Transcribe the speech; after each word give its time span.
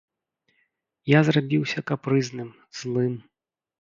Я 1.11 1.19
зрабіўся 1.29 1.79
капрызным, 1.91 2.49
злым. 2.83 3.13